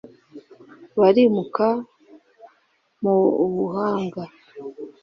[0.99, 1.67] barimuka
[3.01, 3.15] mu
[3.55, 4.23] buhanga.